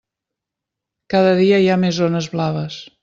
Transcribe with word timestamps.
Cada 1.15 1.35
dia 1.41 1.59
hi 1.65 1.69
ha 1.69 1.77
més 1.83 1.95
zones 1.99 2.31
blaves. 2.37 2.81